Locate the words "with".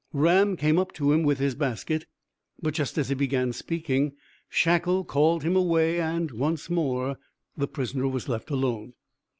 1.21-1.37